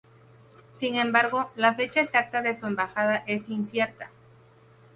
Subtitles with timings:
[0.79, 4.09] Sin embargo, la fecha exacta de su embajada es incierta.